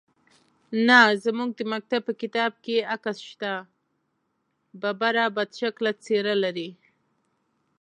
[0.87, 3.53] _نه، زموږ د مکتب په کتاب کې يې عکس شته.
[4.81, 6.69] ببره، بدشکله څېره لري.